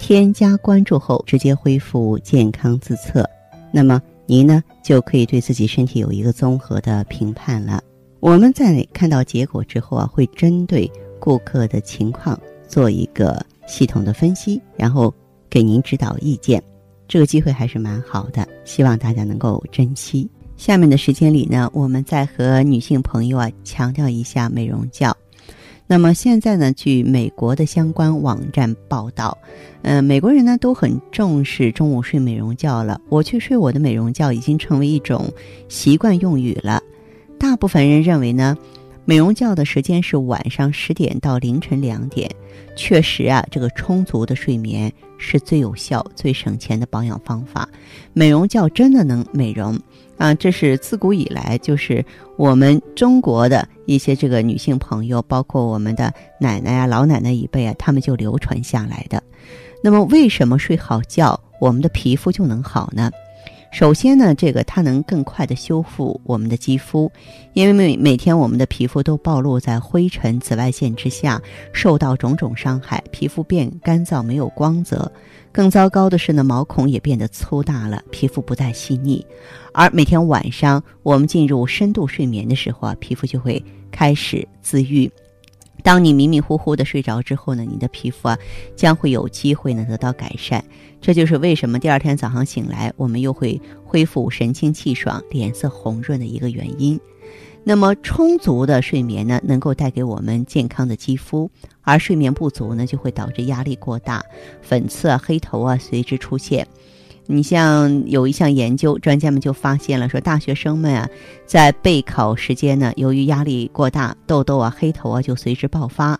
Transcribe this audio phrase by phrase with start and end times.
[0.00, 3.28] 添加关注后，直接恢复健康自测，
[3.70, 7.82] 那么您呢就可以对自己身体有一个综合的评判了。
[8.18, 10.90] 我们在看到结果之后啊，会针对
[11.20, 15.14] 顾客的情况做一个系统的分析，然后
[15.50, 16.60] 给您指导意见。
[17.06, 20.28] 这个机会还是蛮好的，希望大家能够珍惜。
[20.56, 25.14] 下面的时间里呢，我们再和女性朋友啊强调一下美容觉。
[25.90, 29.36] 那么现在呢，据美国的相关网站报道，
[29.82, 33.00] 嗯，美国人呢都很重视中午睡美容觉了。
[33.08, 35.28] 我去睡我的美容觉已经成为一种
[35.68, 36.80] 习惯用语了。
[37.40, 38.56] 大部分人认为呢，
[39.04, 42.30] 美容觉的时间是晚上十点到凌晨两点。
[42.76, 47.68] 确实啊，这个充足的睡眠是最有效、最省钱的保养方法。
[48.12, 49.76] 美容觉真的能美容。
[50.20, 52.04] 啊，这是自古以来就是
[52.36, 59.22] 我们中国的一些这个女性朋友，包括我们的奶奶啊、老奶奶一辈啊，他们就流传下来的。
[59.82, 63.10] 那么，为什么睡好觉，我们的皮肤就能好呢？
[63.72, 67.10] 首先呢，这个它能更快的修复我们的肌肤，
[67.54, 71.40] 因为每每天我们的皮肤都暴露在灰尘、紫外线之下，
[71.72, 75.10] 受到种种伤害，皮肤变干燥、没有光泽。
[75.52, 79.24] 更糟糕的是呢，毛孔也变得粗大了，皮肤不再细腻。
[79.72, 85.10] 而每天晚上我们进入深度睡眠的时候啊，皮肤就会开始自愈。
[85.82, 88.38] 当你迷迷糊糊的睡着之后呢，你的皮肤啊
[88.76, 90.62] 将会有机会呢得到改善。
[91.00, 97.00] 这就是为什么第二天早上醒来，我们又会恢复神清气爽、脸色红润的一个原因。
[97.62, 101.50] 那么充足的睡眠呢，能够带给我们健康的肌肤，
[101.82, 104.24] 而睡眠不足呢，就会导致压力过大，
[104.62, 106.66] 粉刺啊、黑头啊随之出现。
[107.26, 111.08] 你像有一项研究，专家们就发现了，说大学生们啊，
[111.46, 116.18] 在备考时间呢，由于压力过大，痘痘啊、黑头啊就随之爆发。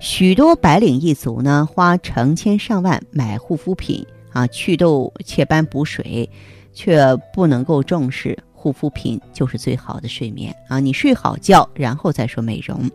[0.00, 6.30] 许多白领一族呢，花成千上万买护肤品啊，祛痘、祛斑、补水，
[6.72, 7.04] 却
[7.34, 10.80] 不能够重视护肤品就是最好的睡眠啊。
[10.80, 12.90] 你睡好觉，然后再说美容。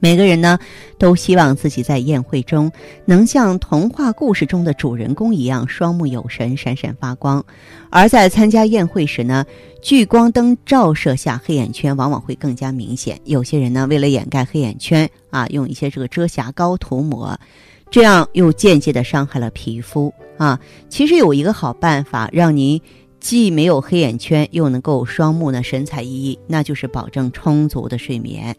[0.00, 0.58] 每个人呢，
[0.98, 2.70] 都希望自己在宴会中
[3.04, 7.44] 能像童话故事中的主人公一样双目有神、闪闪发光。
[7.88, 9.46] 而在参加宴会时呢，
[9.80, 13.16] 聚光灯照射下黑眼圈往往会更加明显。
[13.24, 17.38] 有些人呢，为了掩盖黑眼圈啊，用一些这个遮瑕膏涂抹，
[17.92, 20.58] 这样又间接的伤害了皮肤啊。
[20.88, 22.78] 其实有一个好办法，让您
[23.26, 28.54] 既没有黑眼圈，又能够双目呢神采奕奕，那就是保证充足的睡眠。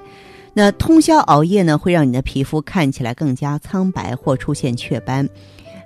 [0.54, 5.26] 那通宵熬夜呢，会让你的皮肤看起来更加苍白或出现雀斑。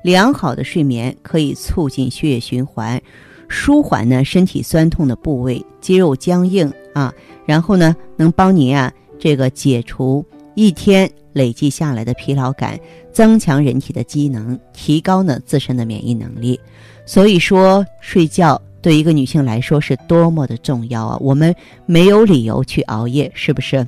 [0.04, 3.00] 良好的睡眠可以促进血液循环，
[3.48, 7.14] 舒缓呢身体酸痛的部位、肌肉僵硬啊，
[7.46, 10.26] 然后呢能帮您啊这个解除
[10.56, 12.80] 一天累积下来的疲劳感，
[13.14, 16.60] 增强人体的机能，提高呢自身的免疫能力。
[17.06, 21.18] 所以说，睡觉对一个女性来说是多么的重要啊！
[21.22, 21.56] 我们
[21.86, 23.88] 没有理由去熬夜，是不是？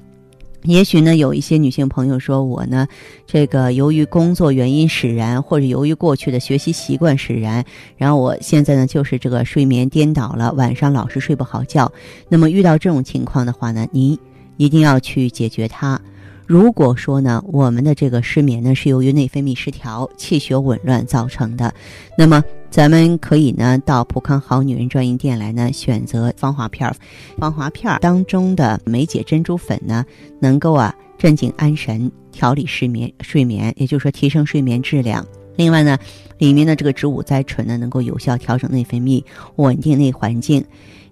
[0.64, 2.88] 也许呢，有一些女性朋友说，我呢，
[3.28, 7.66] 这个由于工作原因使然，或者由于过去的学习习惯使然，
[7.98, 11.92] 然后我现在呢，就是这个睡眠颠倒了，晚上老是睡不好觉。
[12.30, 14.18] 那么遇到这种情况的话呢，您
[14.56, 16.00] 一定要去解决它。
[16.46, 21.74] 如果说呢，我们的这个失眠呢是由于内分泌失调、气血紊乱造成的，
[22.18, 26.96] 那么咱们可以呢到普康好女人专营店来呢选择芳华片儿，
[27.38, 30.06] 芳华片儿当中的梅姐珍珠粉呢，
[30.40, 35.26] 能够啊镇静安神、调理失眠、睡眠，也就是说提升睡眠质量。
[35.56, 35.98] 另外呢，
[36.38, 39.24] 里面的这个植物甾醇呢，能够有效调整内分泌，
[39.58, 40.64] 稳定内环境。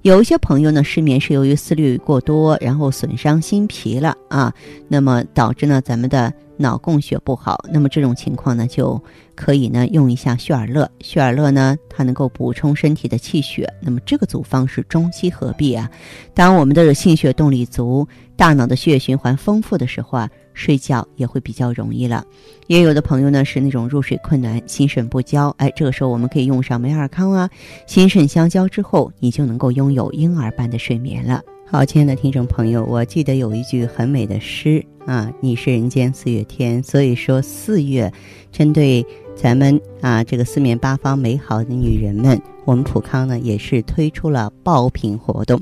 [0.02, 4.52] 有一些朋友呢，失眠是由于思虑过多，然后损伤心脾了啊，
[4.88, 7.64] 那么导致呢咱们的脑供血不好。
[7.72, 9.00] 那么这种情况呢，就
[9.36, 10.90] 可以呢用一下血尔乐。
[11.02, 13.72] 血尔乐呢，它能够补充身体的气血。
[13.80, 15.88] 那么这个组方是中西合璧啊。
[16.34, 20.28] 当我们的心血动力足，大脑的血液循环丰富的时候啊。
[20.62, 22.24] 睡觉也会比较容易了，
[22.68, 27.50] 也有的朋友呢是那种入睡困难、心肾不交，哎，这个时候我们可以用上美尔康啊，
[27.88, 31.42] 心肾相交之后，你就能够拥有婴儿般的睡眠了。
[31.66, 36.84] 好，亲爱的听众朋友，我记得有一句很美的诗啊，“你是人间四月天”。
[36.84, 38.12] 所以说，四月
[38.52, 39.04] 针对
[39.36, 45.60] 咱们啊这个四面八方美好的女人们，我们普康呢也是推出了爆品活动。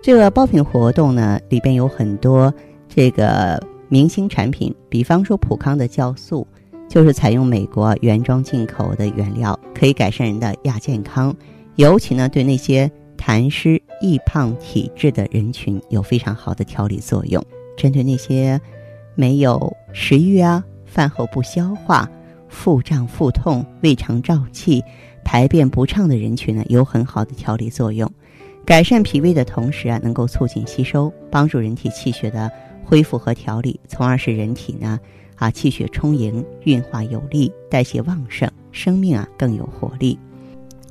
[0.00, 2.54] 这个爆品活动呢，里边有很多
[2.88, 3.60] 这个
[3.92, 6.46] 明星产品，比方说普康的酵素，
[6.88, 11.36] 就是采用美国原装进口的原料，可以改善人的亚健康，
[11.76, 12.90] 尤其呢对那些。
[13.18, 17.40] 痰湿易胖体质的人群有非常好的调理作用，
[17.76, 18.60] 针对那些
[19.14, 22.10] 没有食欲啊、饭后不消化、
[22.48, 24.82] 腹胀腹痛、胃肠胀气、
[25.24, 28.10] 排便不畅的人群呢，有很好的调理作用。
[28.66, 32.50] 改善脾胃的同时啊，能够促进吸收，帮助人体气血的
[32.84, 34.98] 恢复和调理，从而使人体呢
[35.36, 40.18] 啊气血充盈、运化有力、代谢旺盛、生命啊更有活力。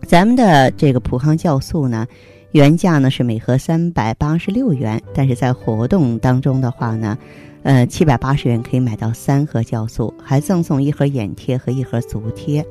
[0.08, 2.08] 咱们的这个普康酵素呢，
[2.52, 7.18] 原价呢是每盒三百八十六元，但是在活动当中的话呢，
[7.64, 12.66] 呃，七百八十元可以买到三盒酵素，还赠送一盒眼贴和一盒足贴。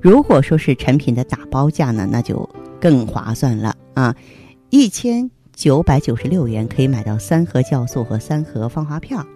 [0.00, 2.48] 如果说是产品的打包价呢，那就
[2.80, 4.14] 更划算了啊，
[4.70, 9.26] 一千九百九十六元可以买到三盒酵素和三盒芳华片儿，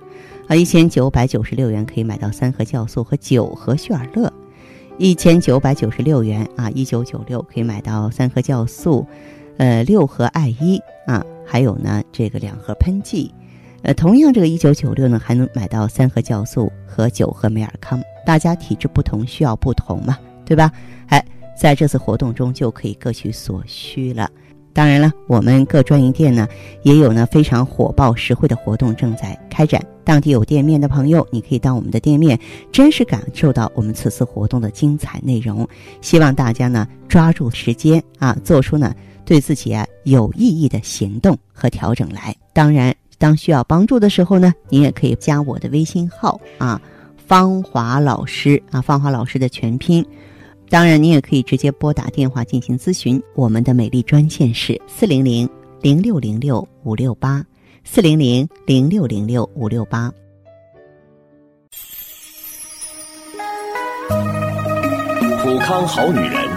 [0.47, 4.33] 啊，一千九百九十六元可以买到三盒酵素和九盒旭尔乐。
[4.99, 9.05] 一千九百九十六元啊，一九九六可以买到三盒酵素，
[9.57, 13.35] 呃，六盒艾依啊，还有呢这个两盒喷剂，
[13.83, 18.01] 呃，同样这个一九九六呢还能买到三盒酵素和九盒美尔康。
[18.25, 20.71] 大家体质不同，需要不同嘛，对吧？
[21.09, 21.21] 哎，
[21.59, 24.31] 在这次活动中就可以各取所需了。
[24.75, 26.49] 当然了，我们各专营店呢
[26.83, 29.85] 也有呢非常火爆实惠的活动正在开展。
[30.05, 32.39] 当地有店面的朋友，你可以到我们的店面，
[32.73, 35.69] 真实感受到我们此次活动的精彩内容。
[36.01, 42.35] 希望大家呢抓住时间啊，做出呢对自己啊有意义的行动和调整来。
[42.53, 46.81] 当然，当需要帮助的时候呢，你也可以加我的微信号啊，
[47.17, 50.05] 芳华老师啊，芳华老师的全拼。
[50.73, 55.47] 当然，你也可以直接拨打电话进行咨询，我们的美丽专线是四零零
[55.83, 57.45] 零六零六五六八
[57.85, 60.11] 四零零零六零六五六八。
[65.43, 66.49] 普康好女人，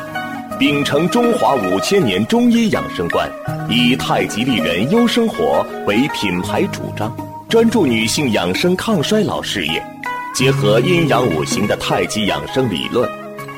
[0.58, 3.30] 秉承中华五千年中医养生观，
[3.70, 7.14] 以太极丽人优生活为品牌主张，
[7.50, 9.86] 专注女性养生抗衰老事业，
[10.34, 13.25] 结合阴阳五行的太极养生理论。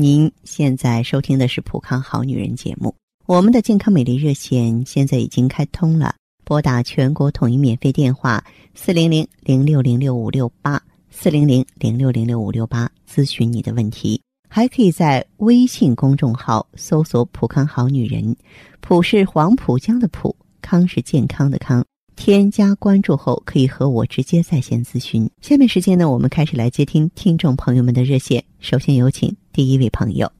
[0.00, 2.94] 您现在收听的是《普康好女人》节目，
[3.26, 6.14] 我们的健康美丽热线现在已经开通了，
[6.44, 8.44] 拨打全国统一免费电话
[8.76, 10.80] 四零零零六零六五六八
[11.10, 18.36] 四零零零六零六五六八咨询你的问题，还可以在微信公众号搜索“普康好女人”，
[18.78, 21.84] 普是黄浦江的浦，康是健康的康。
[22.18, 25.30] 添加关注后，可以和我直接在线咨询。
[25.40, 28.44] 下面时间呢，我们开始来接听听众朋友们的热线。
[28.58, 30.30] 首先有请第一位朋友。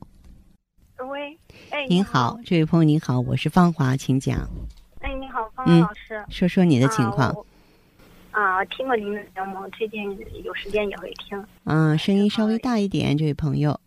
[1.09, 1.39] 喂，
[1.71, 4.41] 哎，您好，这位朋友您好，我是芳华，请讲。
[4.99, 7.33] 哎，你好，芳华老师，说说你的情况。
[8.33, 10.05] 啊，听过您的节目，最近
[10.43, 11.43] 有时间也会听。
[11.63, 13.79] 嗯，声音稍微大一点，这位朋友。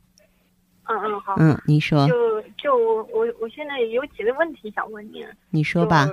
[0.86, 1.36] 嗯嗯，好。
[1.38, 2.08] 嗯，您说。
[2.08, 2.74] 就就
[3.14, 5.26] 我我现在有几个问题想问您。
[5.50, 6.10] 你说吧。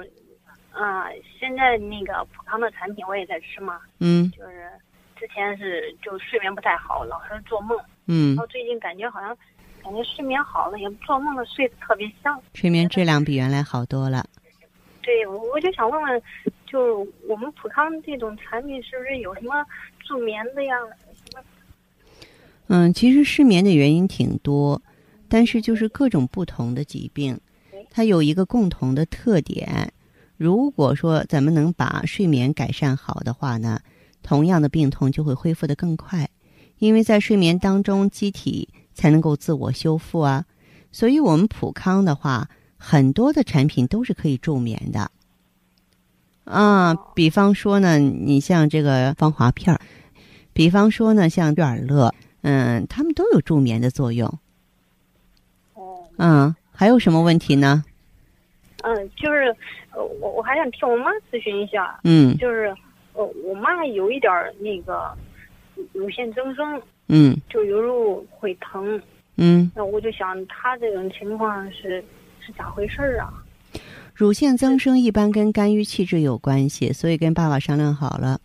[0.79, 4.71] 啊，现在那个普康的产品我也在吃嘛，嗯，就是
[5.17, 9.37] 之前是就睡眠不太好，老是做梦，嗯，然后最近感觉好像
[9.83, 14.25] 感觉睡眠好了，也做梦的睡得特别香，睡眠质量比原来好多了。
[15.03, 16.23] 对，我就想问问，
[16.65, 19.67] 就我们普康这种产品是不是有什么
[19.99, 20.77] 助眠的呀？
[22.69, 24.81] 嗯，其实失眠的原因挺多，
[25.29, 27.41] 但是就是各种不同的疾病，
[27.91, 29.93] 它有一个共同的特点。
[30.39, 33.81] 如果说咱们能把睡眠改善好的话呢，
[34.23, 36.31] 同样的病痛就会恢复的更快，
[36.79, 40.45] 因为在睡眠当中，机体才能够自我修复啊。
[40.93, 45.11] 所以，我们普康的话，很多的产品都是可以助眠的。
[46.45, 49.81] 啊，比方说呢，你像这个芳华片儿，
[50.53, 54.39] 比方说呢，像悦尔乐，嗯，他们都有助眠的作用。
[55.75, 56.07] 哦。
[56.17, 57.85] 嗯，还有什么问题呢？
[59.19, 59.57] 嗯，就是。
[60.21, 62.73] 我我还想替我妈咨询一下，嗯，就是
[63.15, 65.13] 呃，我妈有一点儿那个
[65.93, 69.01] 乳腺增生，嗯就有时候会疼。
[69.39, 72.05] 嗯，那我就想，她这种情况是
[72.39, 73.33] 是咋回事儿啊？
[74.15, 78.39] 乳腺增生一般跟肝郁气滞有关系，所以跟爸爸商量好了，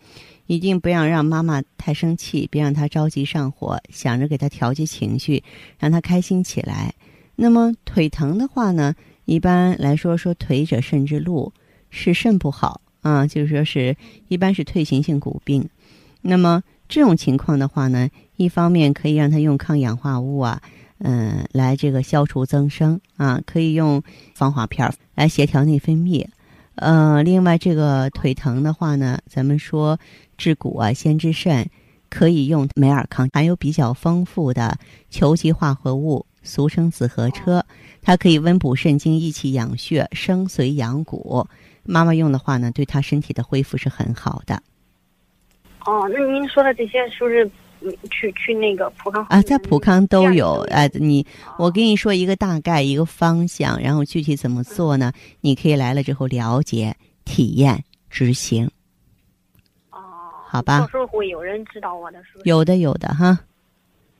[0.46, 5.44] 一定不要让妈妈太生气，别让她着急上火，想着给她调节情绪，
[5.78, 6.94] 让她开心起来。
[7.36, 11.52] 那么腿疼的话呢，一般来说说腿者肾之路，
[11.90, 13.96] 是肾不好啊，就是说是
[14.28, 15.68] 一般是退行性骨病。
[16.22, 20.60] 那么这种情况的话呢，一方面可以让她用抗氧化物啊。
[20.98, 24.02] 嗯，来这个消除增生啊，可以用
[24.34, 26.24] 防滑片来协调内分泌。
[26.76, 29.98] 呃，另外这个腿疼的话呢，咱们说
[30.38, 31.68] 治骨啊，先治肾，
[32.08, 34.78] 可以用美尔康，含有比较丰富的
[35.10, 37.64] 球基化合物，俗称紫河车，
[38.00, 41.44] 它可以温补肾经、益气养血、生髓养骨。
[41.82, 44.62] 妈妈用的话呢，对她身体的恢复是很好的。
[45.84, 47.50] 哦，那您说的这些是不是？
[48.10, 51.26] 去去那个普康啊，在普康都有哎，你
[51.58, 55.12] 我跟你说一个大概一个方向，然后具体怎么做呢？
[55.42, 56.96] 你可以来了之后了解、
[57.26, 58.64] 体验、执行。
[59.90, 60.00] 哦，
[60.48, 60.80] 好吧。
[60.80, 62.48] 到时候会有人指导我的，是不是？
[62.48, 63.38] 有的，有的哈。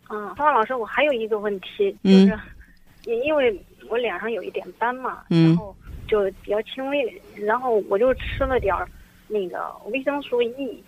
[0.09, 2.39] 嗯，方老师，我还有一个问题，就是
[3.05, 3.59] 因为
[3.89, 5.75] 我脸上有一点斑嘛，嗯，然后
[6.07, 8.89] 就比较轻微，然后我就吃了点儿
[9.29, 10.83] 那个维生素 E，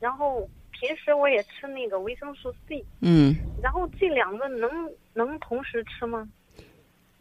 [0.00, 0.48] 然后。
[0.84, 4.68] 平时我也吃那个维生素 C，嗯，然后这两个能
[5.14, 6.28] 能同时吃吗？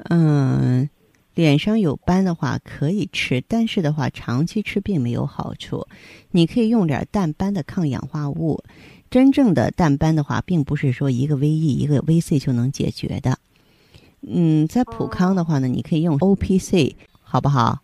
[0.09, 0.89] 嗯，
[1.35, 5.85] 脸上有斑的话可以吃，但是的话长期吃并没有好处。
[6.31, 8.63] 你可以用点淡斑的抗氧化物。
[9.12, 13.38] 真正的淡斑的话，并不是说一个 VE 一个 VC 就能解决的。
[14.22, 17.80] 嗯，在普康的话呢，你可以用 OPC，好不好？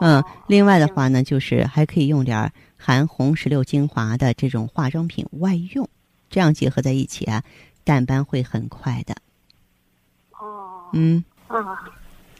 [0.00, 5.88] 嗯，另外的话呢，就是还可以用点含红石榴精华的这种化妆品外用，
[6.28, 7.42] 这样结合在一起啊，
[7.82, 9.16] 淡斑会很快的。
[10.32, 10.90] 哦。
[10.92, 11.24] 嗯。
[11.46, 11.64] 啊，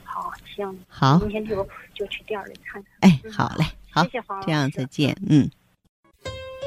[0.04, 0.78] 好，行。
[0.88, 1.18] 好。
[1.20, 2.92] 明天就就去店里看看。
[3.00, 5.50] 哎，好嘞，好，谢谢黄这样再见，嗯。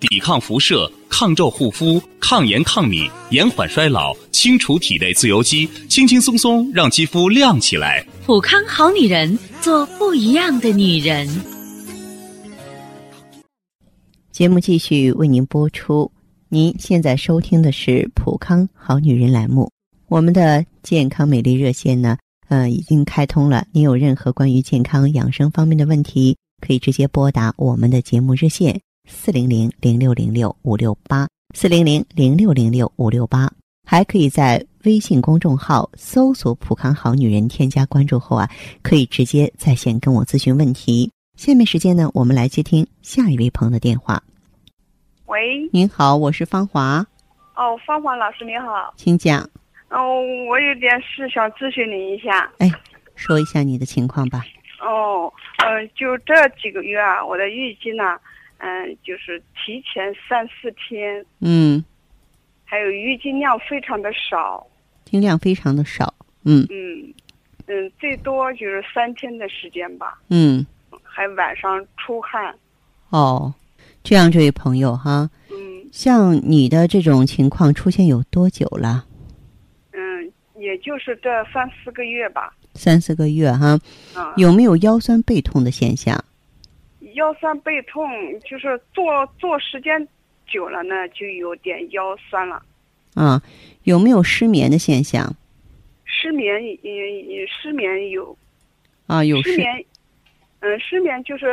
[0.00, 8.02] 抵抗辐射，抗皱护肤，抗炎抗敏，延缓衰老，清除体内自由基，轻轻松松让肌肤亮起来。
[8.24, 11.28] 普康好女人，做不一样的女人。
[14.32, 16.10] 节目继续为您播出。
[16.48, 19.70] 您现在收听的是《普康好女人》栏目，
[20.08, 22.16] 我们的健康美丽热线呢，
[22.48, 23.66] 呃，已经开通了。
[23.70, 28.80] 您有任何关于健康养生方面的问题，可以直接拨打我们的节目热线
[29.10, 33.50] 四零零零六零六五六八四零零零六零六五六八，
[33.86, 38.48] 还可以在微信公众号搜索“普康好女人”，添加关注后啊，
[38.82, 41.10] 可以直接在线跟我咨询问题。
[41.36, 44.22] 下面时间呢，我们来接听下一位朋友的电话。
[45.26, 47.04] 喂，您好，我是芳华。
[47.56, 49.42] 哦，芳华老师您好，请讲。
[49.90, 52.50] 哦，我有点事想咨询您一下。
[52.58, 52.70] 哎，
[53.16, 54.44] 说一下你的情况吧。
[54.80, 58.16] 哦，嗯，就这几个月啊，我的月经呢，
[58.60, 61.24] 嗯，就是提前三四天。
[61.40, 61.84] 嗯。
[62.64, 64.66] 还有月经量非常的少。
[65.04, 66.14] 经量非常的少。
[66.44, 66.66] 嗯。
[66.70, 67.12] 嗯，
[67.66, 70.20] 嗯，最多就是三天的时间吧。
[70.28, 70.64] 嗯。
[71.02, 72.54] 还晚上出汗。
[73.10, 73.52] 哦。
[74.02, 79.04] 这样，这位朋友哈，嗯，像你的这种情况出现有多久了？
[79.92, 82.56] 嗯，也就是这三四个月吧。
[82.72, 83.78] 三四个月哈，
[84.14, 86.24] 啊，有没有腰酸背痛的现象？
[87.20, 88.08] 腰酸背痛
[88.40, 90.08] 就是坐坐时间
[90.46, 92.62] 久了呢，就有点腰酸了。
[93.14, 93.42] 啊，
[93.84, 95.36] 有没有失眠的现象？
[96.06, 98.34] 失眠也也失眠有。
[99.06, 99.84] 啊，有失眠。
[100.60, 101.46] 嗯，失眠就是，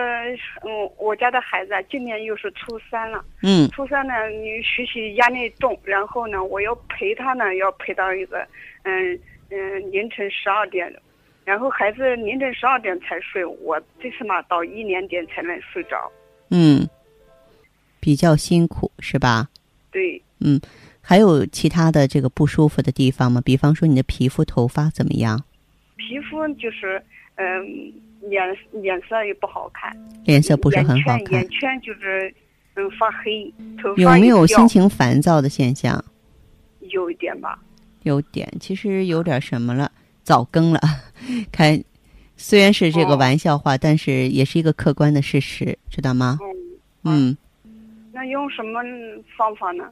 [0.63, 3.23] 嗯，我家的孩子啊，今年又是初三了。
[3.43, 3.67] 嗯。
[3.71, 8.47] 初三呢，你学习压力重，然后呢，我要陪他呢，要陪到一个，
[8.83, 9.19] 嗯
[9.49, 10.93] 嗯，凌晨十二点，
[11.47, 16.11] 然后孩子凌晨十二点才睡，我最起码到一两点才能睡着。
[16.51, 16.85] 嗯。
[18.01, 19.47] 比较辛苦是吧？
[19.89, 20.21] 对。
[20.41, 20.59] 嗯，
[20.99, 23.41] 还有其他的这个不舒服的地方吗？
[23.45, 25.41] 比方说你的皮肤、头发怎么样？
[25.95, 27.01] 皮肤就是，
[27.35, 27.93] 嗯。
[28.19, 31.33] 脸脸色也不好看，脸色不是很好看。
[31.33, 32.33] 眼圈就是
[32.75, 36.03] 嗯发黑，头发有没有心情烦躁的现象？
[36.79, 37.59] 有一点吧。
[38.01, 39.89] 有点，其实有点什么了？
[40.27, 40.81] 早更了。
[41.53, 41.81] 开，
[42.35, 46.37] 虽然是这个哦玩笑话，但是也是一个客观的事实，知道吗？
[47.05, 47.37] 嗯，嗯
[48.11, 48.81] 那用什么
[49.37, 49.85] 方法呢？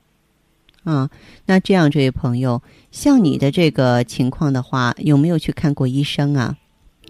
[0.83, 1.09] 嗯，
[1.45, 2.61] 那这样，这位朋友，
[2.91, 6.57] 像你的这个情况的话，有没有去看过医生啊？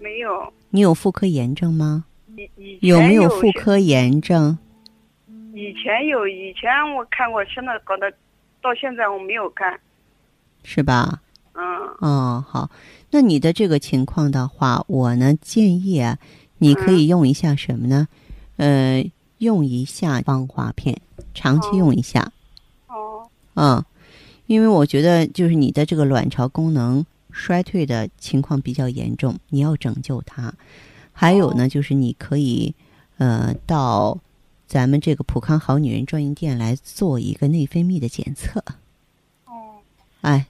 [0.00, 2.04] 没有，你有妇科炎症吗？
[2.78, 4.56] 有没有有妇科炎症？
[5.52, 8.08] 以前有，以前我看过，现在搞得
[8.62, 9.80] 到现在我没有看。
[10.62, 11.20] 是吧？
[11.56, 11.96] 嗯。
[12.00, 12.70] 哦，好，
[13.10, 16.18] 那你的这个情况的话，我呢建议啊，
[16.58, 18.06] 你可以用一下什么呢？
[18.56, 19.04] 呃，
[19.38, 21.00] 用一下芳华片，
[21.34, 22.32] 长期哦用一下。
[22.88, 23.28] 哦。
[23.54, 23.84] 嗯，
[24.46, 30.52] 因为我觉得就是你的这个卵巢功能衰退的情况比较严重，你要拯救它。
[31.12, 32.74] 还有呢，就是你可以
[33.16, 34.18] 呃到
[34.66, 38.62] 咱们这个普康好女人专营店来做一个内分泌的检测，
[39.46, 39.80] 哦，
[40.20, 40.46] 哎，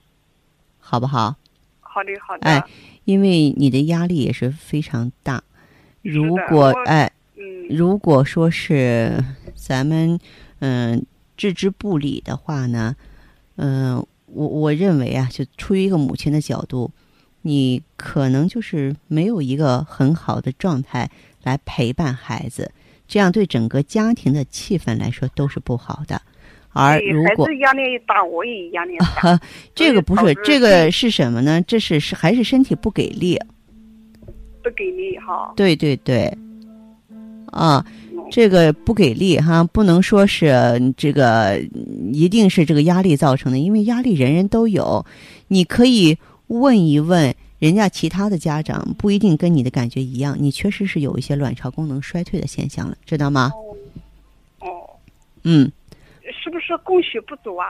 [0.89, 1.35] 好不好？
[1.81, 2.49] 好的好的。
[2.49, 2.63] 哎
[3.05, 5.43] 因为你的压力也是非常大。
[6.03, 9.25] 如果哎，嗯如果说是
[9.55, 10.19] 咱们
[10.59, 11.05] 嗯、
[11.37, 12.97] 置之不理的话呢，
[13.57, 16.91] 嗯、我我认为啊，就出于一个母亲的角度，
[17.43, 21.11] 你可能就是没有一个很好的状态
[21.43, 22.73] 来陪伴孩子，
[23.07, 26.23] 这样对整个家庭的气氛来说都是不好的。
[26.77, 29.31] 而如果孩子压力大，我也压力大。
[29.31, 29.41] 啊，
[29.75, 31.63] 这个不是这个是什么呢？
[31.67, 33.39] 这是是还是身体不给力。
[34.63, 35.53] 不给力哈。
[35.57, 36.27] 对对对，
[37.47, 40.53] 啊，嗯这个不给力哈，不能说是
[40.97, 45.07] 这个嗯一定是这个压力造成的，因为压力人人都有。
[45.49, 46.19] 你可以
[46.49, 53.53] 问一问人家其他的家长，不一定跟你的感觉一样，你确实是有一些卵巢功能衰退的现象了，知道吗？
[54.59, 54.67] 哦，
[55.45, 55.73] 嗯，是
[56.57, 57.67] 不是供血不足啊？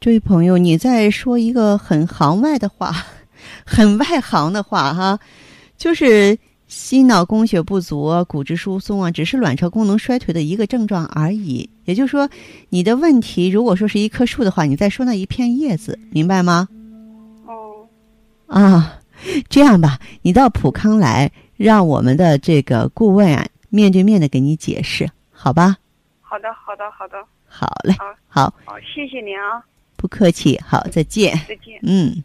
[0.00, 2.92] 这位朋友，你在说一个很行外的话，
[3.64, 5.16] 很外行的话哈，
[5.76, 11.70] 就是心脑供血不足啊、骨质疏松啊，只是卵巢功能衰退的一个症状而已。
[11.84, 12.28] 也就是说，
[12.70, 16.68] 你的问题如果说是一棵树的话，你在说那一片叶子，明白吗？
[17.46, 17.86] 哦，
[18.48, 18.98] 啊，
[19.48, 25.76] 这样吧，你到普康来，让我们的这个顾问啊面对面的给你解释，好吧？
[26.20, 27.24] 好的好的好的，
[27.56, 29.62] 好嘞，好好，好，谢谢您啊，
[29.96, 31.32] 不客气，好，再见。
[31.48, 31.78] 再见。
[31.84, 32.22] 嗯。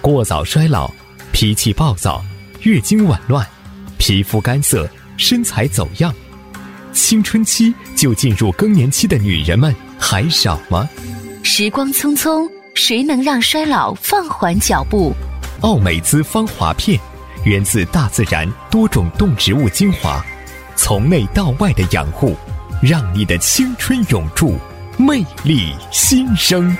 [0.00, 0.90] 过早衰老、
[1.30, 2.24] 脾气暴躁、
[2.62, 3.46] 月经紊乱、
[3.98, 4.88] 皮肤干涩、
[5.18, 6.14] 身材走样，
[6.92, 10.88] 青春期就进入更年期的女人们还少吗？
[11.42, 15.12] 时光匆匆，谁能让衰老放缓脚步？
[15.60, 16.98] 奥美姿芳华片，
[17.44, 20.24] 源自大自然多种动植物精华，
[20.76, 22.36] 从内到外的养护，
[22.82, 24.54] 让你的青春永驻，
[24.98, 26.76] 魅力新生。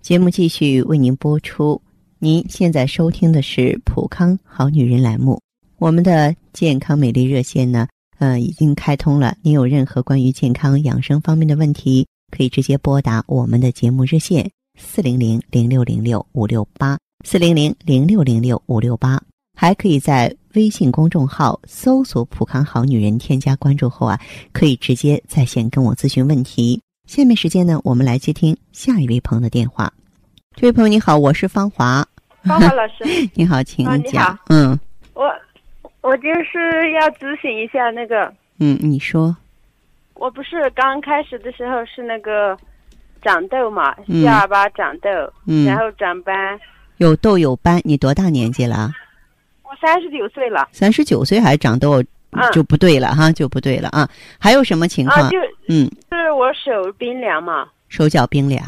[0.00, 1.80] 节目继续为您播出。
[2.20, 5.40] 您现在收听的是《普康好女人》栏目，
[5.78, 9.36] 我们的健康美丽热线呢，呃，已经开通了。
[9.42, 19.20] 您有任何关于健康养生方面的问题，可以直接拨打我们的节目热线四零零零六零六五六八四零零零六零六五六八，
[19.56, 24.18] 还可以在微信公众号搜索“普康好女人”，添加关注后啊，
[24.52, 26.80] 可以直接在线跟我咨询问题。
[27.06, 29.92] 下面时间呢，我们来接听下一位朋友的电话。
[30.56, 32.06] 这位朋友你好，我是芳华。
[32.42, 33.04] 芳华老师，
[33.34, 34.34] 你好，请讲。
[34.36, 34.78] 好嗯
[35.14, 35.24] 我
[36.00, 39.36] 我就是要咨询一下那个，嗯，你说。
[40.14, 42.56] 我不是刚开始的时候是那个
[43.22, 45.08] 长痘嘛，嗯下巴长痘，
[45.46, 46.60] 嗯然后长斑。
[46.98, 48.90] 有痘有斑，你多大年纪了？
[49.62, 54.08] 我三十九岁了三十九岁还长痘，嗯就不对了哈，就不对了啊。
[54.38, 55.26] 还有什么情况？
[55.26, 58.60] 啊，就嗯，是我手冰凉嘛，手脚冰凉。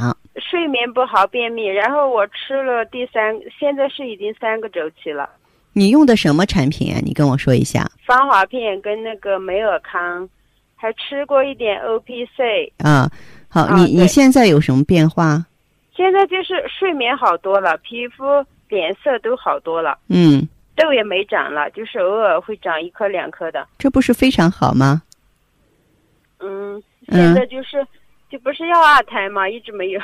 [0.50, 5.28] 睡眠不好，便秘，然后我吃了第三，现在是已经三个周期了，
[5.72, 6.98] 你用的什么产品啊？
[7.04, 10.28] 你跟我说一下芳华片跟那个美尔康，
[10.74, 13.08] 还吃过一点 O P C，啊。
[13.54, 15.46] 好，啊你你现在有什么变化？
[15.94, 18.24] 现在就是睡眠好多了，皮肤
[18.68, 19.96] 脸色都好多了。
[20.08, 23.64] 嗯，痘也没长了，就是偶尔会长一颗两颗的。
[23.78, 25.02] 这不是非常好吗？
[26.40, 27.86] 嗯，嗯现在就是，
[28.28, 30.00] 就不是要二胎吗，一直没有。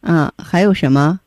[0.00, 1.20] 嗯，还有什么？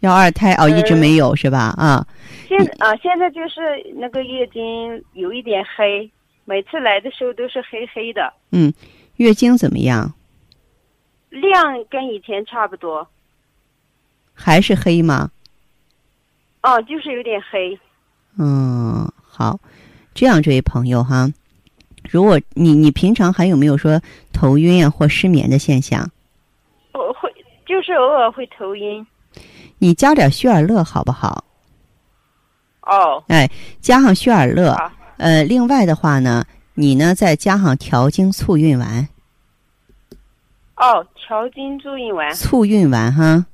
[0.00, 1.72] 要二胎哦，一直呃没有是吧？
[1.78, 2.04] 啊，
[2.48, 3.60] 现啊、现在就是
[3.94, 6.10] 那个月经有一点黑，
[6.44, 8.74] 每次来的时候都是黑黑的，嗯，
[9.18, 10.12] 月经怎么样？
[11.30, 13.06] 量跟以前差不多。
[14.34, 15.30] 还是黑吗？
[16.62, 17.78] 哦，就是有点黑。
[18.38, 19.58] 嗯，好，
[20.14, 21.32] 这样，这位朋友哈，
[22.10, 24.00] 如果你你平常还有没有说
[24.32, 26.10] 头晕啊或失眠的现象？
[26.92, 27.32] 我会
[27.64, 29.06] 就是偶尔会头晕。
[29.78, 31.44] 你加点血尔乐好不好？
[32.82, 34.76] 哦，哎，加上血尔乐，
[35.16, 39.08] 呃，另外的话呢，你呢再加上调经促孕丸，
[40.76, 43.44] 哦，调经助孕丸，促孕丸哈，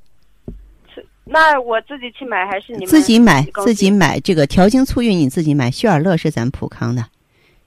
[1.25, 7.07] 那我自己去买还是你们自己买自己买这个调经促孕你自己买，旭尔乐是咱普康的，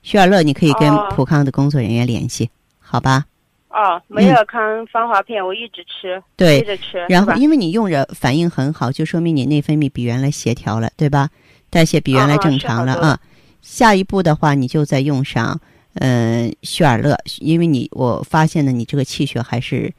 [0.03, 1.07] 旭尔乐你可以跟哦。
[1.15, 3.25] 普康的工作人员联系，好吧？
[3.69, 11.29] 哦，美尔康芳华片我一直吃，嗯对接着吃，然后因为你用着反应很好，就说明你内分泌比原来协调了，对吧？
[11.69, 13.19] 代谢比原来正常了啊。
[13.61, 15.59] 下一步的话，你就再用上
[15.95, 19.91] 呃血尔乐，因为你我发现呢，你这个气血还是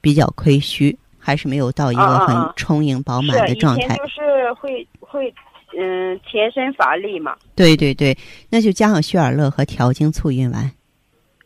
[0.00, 3.96] 比较亏虚，还是没有到一个很啊啊啊充盈饱满的状态。
[3.96, 5.32] 就是会会
[5.76, 8.16] 嗯全身乏力嘛，对对对，
[8.48, 10.70] 那就加上血尔乐和调经促运丸，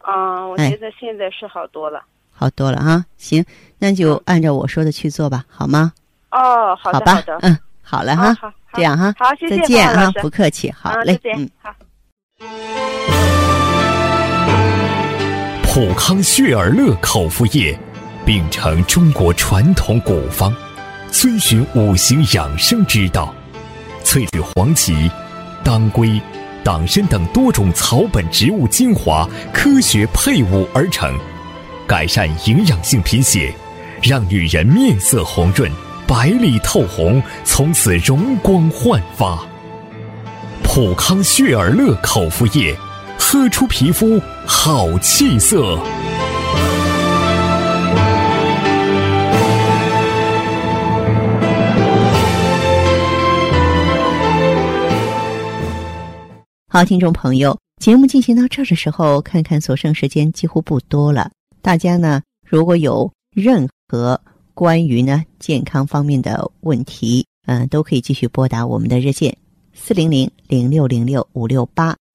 [0.06, 2.02] 嗯，我哎觉得现在是好多了。
[2.30, 3.04] 好多了啊。
[3.16, 3.44] 行，
[3.78, 5.92] 那就嗯按照我说的去做吧，好吗？
[6.30, 11.50] 哦，好的吧好的，，嗯，好了哈，这样哈，好，谢谢再见啊不客气，好啊嘞再，见嗯。
[11.62, 11.74] 好。
[15.82, 17.74] 普康血尔乐口服液，
[18.26, 20.54] 秉承中国传统古方，
[21.10, 23.34] 遵循五行养生之道，
[24.04, 25.10] 萃取黄芪、
[25.64, 26.20] 当归、
[26.62, 31.18] 党参等多种草本植物精华，科学配伍而成，
[31.86, 33.50] 改善营养性贫血，
[34.02, 35.72] 让女人面色红润、
[36.06, 39.42] 白里透红，从此容光焕发。
[40.62, 42.76] 普康血尔乐口服液，
[43.22, 45.78] 喝出皮肤好气色。
[56.66, 61.30] 好，听众朋友，节目进行到这儿的时候，看看所剩时间几乎不多了。
[61.60, 64.20] 大家呢，如果有任何
[64.54, 69.36] 关于呢健康方面的问题，嗯、都可以继续拨打我们的热线
[69.74, 71.94] 四零零零六零六五六八